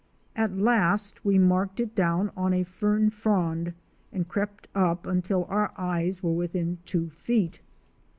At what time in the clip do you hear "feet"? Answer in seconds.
7.11-7.61